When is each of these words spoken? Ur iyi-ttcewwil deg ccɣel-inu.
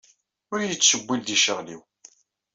Ur 0.51 0.59
iyi-ttcewwil 0.61 1.21
deg 1.23 1.39
ccɣel-inu. 1.39 1.79